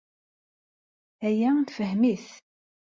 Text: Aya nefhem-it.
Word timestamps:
Aya 1.27 1.49
nefhem-it. 1.53 2.27